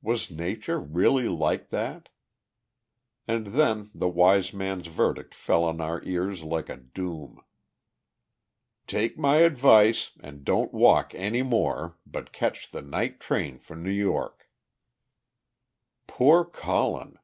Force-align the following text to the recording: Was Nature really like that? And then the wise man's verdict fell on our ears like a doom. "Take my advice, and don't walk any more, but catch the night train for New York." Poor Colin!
Was 0.00 0.30
Nature 0.30 0.80
really 0.80 1.28
like 1.28 1.68
that? 1.68 2.08
And 3.28 3.48
then 3.48 3.90
the 3.94 4.08
wise 4.08 4.54
man's 4.54 4.86
verdict 4.86 5.34
fell 5.34 5.64
on 5.64 5.82
our 5.82 6.02
ears 6.04 6.42
like 6.42 6.70
a 6.70 6.78
doom. 6.78 7.42
"Take 8.86 9.18
my 9.18 9.40
advice, 9.40 10.12
and 10.22 10.46
don't 10.46 10.72
walk 10.72 11.14
any 11.14 11.42
more, 11.42 11.98
but 12.06 12.32
catch 12.32 12.70
the 12.70 12.80
night 12.80 13.20
train 13.20 13.58
for 13.58 13.76
New 13.76 13.90
York." 13.90 14.48
Poor 16.06 16.42
Colin! 16.46 17.18